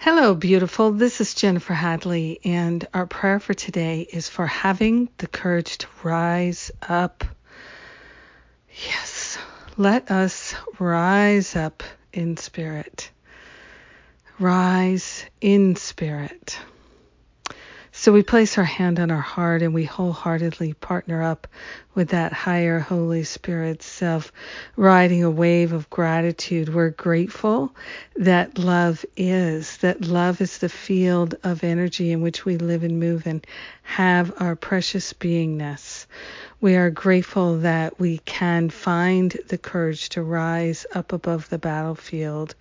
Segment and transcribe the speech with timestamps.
[0.00, 0.92] Hello, beautiful.
[0.92, 5.88] This is Jennifer Hadley, and our prayer for today is for having the courage to
[6.04, 7.24] rise up.
[8.86, 9.38] Yes,
[9.76, 11.82] let us rise up
[12.12, 13.10] in spirit.
[14.38, 16.60] Rise in spirit.
[17.90, 21.48] So we place our hand on our heart and we wholeheartedly partner up
[21.98, 24.30] with that higher Holy Spirit self,
[24.76, 26.72] riding a wave of gratitude.
[26.72, 27.74] We're grateful
[28.14, 33.00] that love is, that love is the field of energy in which we live and
[33.00, 33.44] move and
[33.82, 36.06] have our precious beingness.
[36.60, 42.54] We are grateful that we can find the courage to rise up above the battlefield.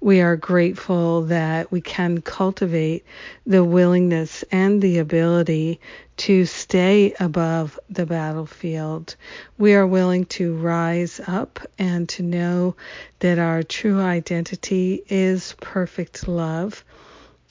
[0.00, 3.04] We are grateful that we can cultivate
[3.46, 5.80] the willingness and the ability
[6.16, 9.16] to stay above the battlefield.
[9.58, 12.76] We are willing to rise up and to know
[13.18, 16.84] that our true identity is perfect love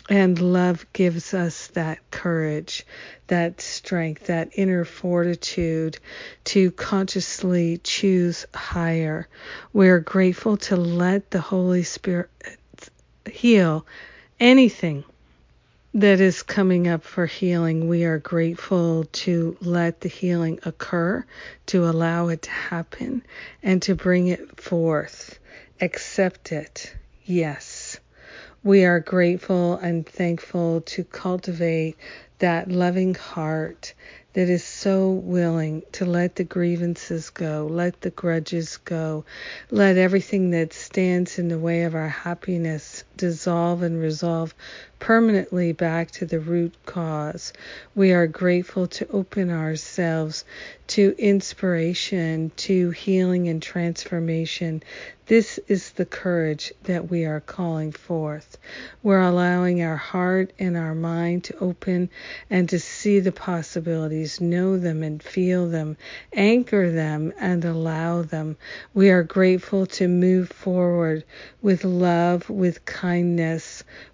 [0.09, 2.85] and love gives us that courage,
[3.27, 5.97] that strength, that inner fortitude
[6.43, 9.27] to consciously choose higher.
[9.73, 12.29] We're grateful to let the Holy Spirit
[13.29, 13.85] heal
[14.39, 15.03] anything
[15.95, 17.87] that is coming up for healing.
[17.87, 21.25] We are grateful to let the healing occur,
[21.67, 23.23] to allow it to happen,
[23.63, 25.39] and to bring it forth.
[25.79, 26.93] Accept it.
[27.23, 27.97] Yes
[28.65, 31.95] we are grateful and thankful to cultivate
[32.39, 33.93] that loving heart
[34.33, 39.23] that is so willing to let the grievances go, let the grudges go,
[39.69, 44.53] let everything that stands in the way of our happiness dissolve and resolve
[44.99, 47.53] permanently back to the root cause.
[47.93, 50.45] We are grateful to open ourselves
[50.87, 54.83] to inspiration, to healing and transformation.
[55.27, 58.57] This is the courage that we are calling forth.
[59.01, 62.11] We're allowing our heart and our mind to open
[62.51, 65.97] and to see the possibilities, know them and feel them,
[66.33, 68.57] anchor them and allow them.
[68.93, 71.23] We are grateful to move forward
[71.63, 73.04] with love, with kindness,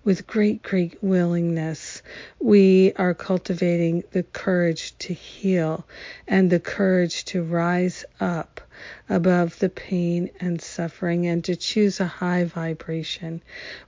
[0.03, 2.01] with great, great willingness.
[2.39, 5.87] We are cultivating the courage to heal
[6.27, 8.59] and the courage to rise up
[9.09, 13.41] above the pain and suffering and to choose a high vibration.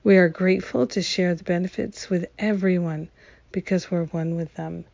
[0.03, 3.09] We are grateful to share the benefits with everyone
[3.51, 4.85] because we're one with them.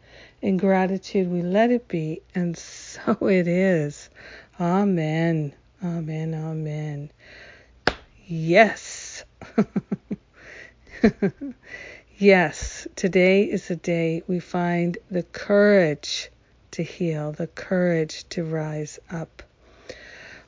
[0.42, 4.10] In gratitude, we let it be, and so it is.
[4.60, 5.54] Amen.
[5.84, 6.34] Amen.
[6.34, 7.12] Amen.
[8.26, 9.24] Yes.
[12.18, 16.30] yes, today is the day we find the courage
[16.72, 19.44] to heal, the courage to rise up.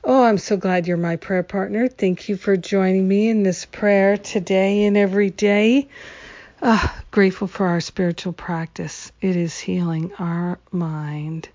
[0.04, 1.88] Oh, I'm so glad you're my prayer partner.
[1.88, 5.88] Thank you for joining me in this prayer today and every day.
[6.60, 9.12] Uh, grateful for our spiritual practice.
[9.20, 11.48] It is healing our mind.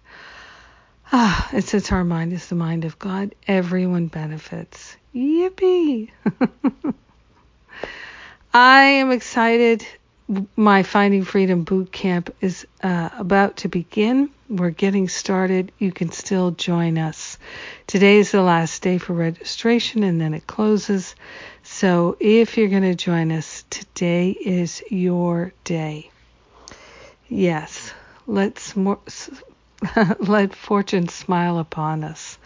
[1.11, 4.97] Ah, and since our mind is the mind of God, everyone benefits.
[5.13, 6.09] Yippee!
[8.59, 9.85] I am excited
[10.55, 14.31] my Finding Freedom Boot Camp is uh, about to begin.
[14.49, 15.71] We're getting started.
[15.77, 17.37] You can still join us.
[17.85, 21.13] Today is the last day for registration and then it closes.
[21.61, 26.09] So if you're going to join us, today is your day.
[27.29, 27.93] Yes,
[28.25, 28.97] let's more,
[30.19, 32.39] let fortune smile upon us.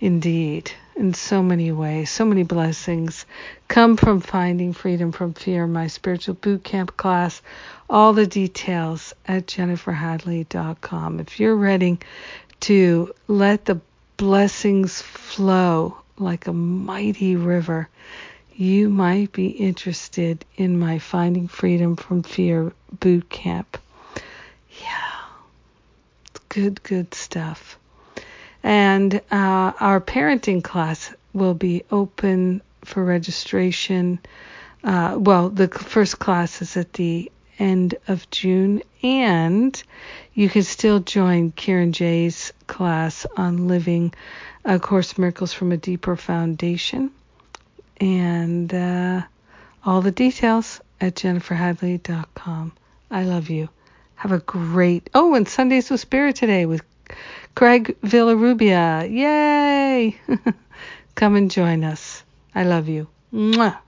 [0.00, 2.10] Indeed in so many ways.
[2.10, 3.26] So many blessings
[3.68, 5.66] come from finding freedom from fear.
[5.66, 7.42] My spiritual boot camp class,
[7.88, 11.20] all the details at jenniferhadley.com.
[11.20, 11.98] If you're ready
[12.60, 13.80] to let the
[14.16, 17.88] blessings flow like a mighty river,
[18.54, 23.76] you might be interested in my Finding Freedom from Fear boot camp.
[24.80, 25.12] Yeah,
[26.48, 27.78] good, good stuff.
[28.62, 34.18] And uh, our parenting class will be open for registration.
[34.82, 39.82] Uh, well, the first class is at the end of June, and
[40.34, 44.12] you can still join Kieran Jay's class on living
[44.64, 47.10] A Course Miracles from a Deeper Foundation.
[47.98, 49.22] And uh,
[49.84, 52.72] all the details at jenniferhadley.com.
[53.10, 53.68] I love you.
[54.16, 55.10] Have a great.
[55.14, 56.82] Oh, and Sundays with Spirit today with
[57.56, 59.08] Craig Villarubia.
[59.10, 60.14] Yay!
[61.14, 62.22] Come and join us.
[62.54, 63.08] I love you.
[63.32, 63.78] Mwah.